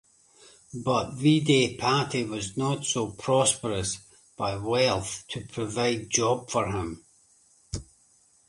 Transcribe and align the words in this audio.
But 0.83 1.11
Vidyapati 1.11 2.27
was 2.27 2.57
not 2.57 2.85
so 2.85 3.11
prosperous 3.11 3.99
by 4.35 4.55
wealth 4.57 5.25
to 5.27 5.41
provide 5.45 6.09
job 6.09 6.49
for 6.49 6.65
him. 6.69 7.05